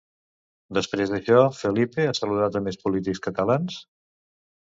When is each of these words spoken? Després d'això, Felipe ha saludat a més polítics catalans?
Després 0.77 1.11
d'això, 1.13 1.41
Felipe 1.57 2.07
ha 2.11 2.15
saludat 2.21 2.59
a 2.59 2.63
més 2.69 2.81
polítics 2.87 3.23
catalans? 3.27 3.77